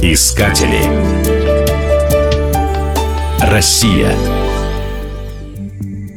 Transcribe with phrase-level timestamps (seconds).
[0.00, 0.84] Искатели.
[3.40, 4.12] Россия.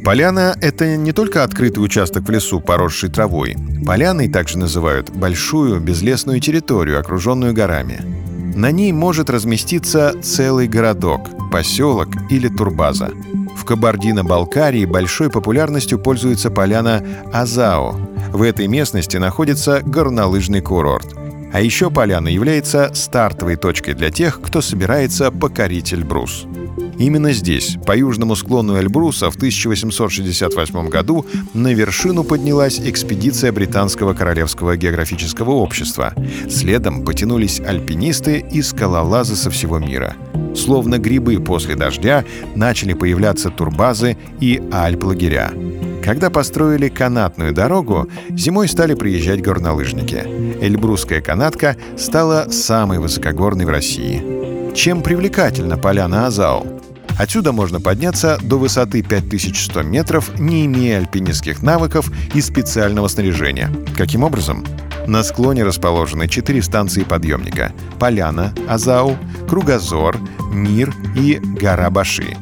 [0.04, 3.56] Поляна— это не только открытый участок в лесу, поросший травой.
[3.84, 8.00] Поляной также называют большую безлесную территорию, окруженную горами.
[8.54, 13.10] На ней может разместиться целый городок, поселок или турбаза.
[13.56, 17.98] В Кабардино-Балкарии большой популярностью пользуется поляна Азао.
[18.32, 21.16] В этой местности находится горнолыжный курорт.
[21.52, 26.46] А еще поляна является стартовой точкой для тех, кто собирается покорить Эльбрус.
[26.98, 34.76] Именно здесь, по южному склону Эльбруса, в 1868 году на вершину поднялась экспедиция Британского Королевского
[34.76, 36.12] географического общества.
[36.50, 40.16] Следом потянулись альпинисты и скалолазы со всего мира.
[40.56, 42.24] Словно грибы после дождя
[42.56, 45.52] начали появляться турбазы и альп-лагеря.
[46.08, 50.24] Когда построили канатную дорогу, зимой стали приезжать горнолыжники.
[50.58, 54.72] Эльбрусская канатка стала самой высокогорной в России.
[54.74, 56.80] Чем привлекательна поляна Азау?
[57.18, 63.70] Отсюда можно подняться до высоты 5100 метров, не имея альпинистских навыков и специального снаряжения.
[63.94, 64.64] Каким образом?
[65.06, 70.16] На склоне расположены четыре станции подъемника— Поляна, Азау, Кругозор,
[70.50, 72.34] Мир и Гора Баши.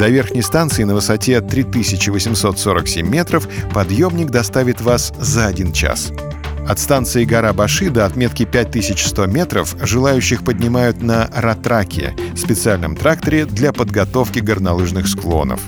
[0.00, 6.10] До верхней станции на высоте 3847 метров подъемник доставит вас за один час—
[6.66, 13.72] от станции гора Баши до отметки 5100 метров желающих поднимают на Ратраке, специальном тракторе для
[13.72, 15.60] подготовки горнолыжных склонов.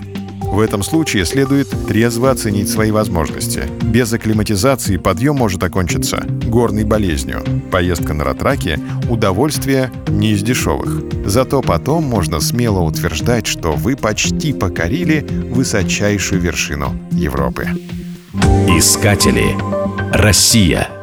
[0.52, 3.62] В этом случае следует трезво оценить свои возможности.
[3.84, 7.42] Без акклиматизации подъем может окончиться горной болезнью.
[7.70, 8.78] Поездка на Ратраке—
[9.10, 11.04] удовольствие не из дешевых.
[11.24, 17.66] Зато потом можно смело утверждать, что вы почти покорили высочайшую вершину Европы.
[18.68, 19.56] Искатели.
[20.12, 21.01] Россия.